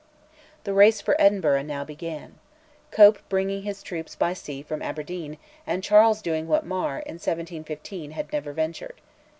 The 0.63 0.73
race 0.73 0.99
for 0.99 1.15
Edinburgh 1.21 1.61
now 1.61 1.83
began, 1.85 2.39
Cope 2.89 3.19
bringing 3.29 3.61
his 3.61 3.83
troops 3.83 4.15
by 4.15 4.33
sea 4.33 4.63
from 4.63 4.81
Aberdeen, 4.81 5.37
and 5.67 5.83
Charles 5.83 6.23
doing 6.23 6.47
what 6.47 6.65
Mar, 6.65 6.93
in 7.01 7.17
1715, 7.19 8.09
had 8.09 8.33
never 8.33 8.51
ventured. 8.51 8.99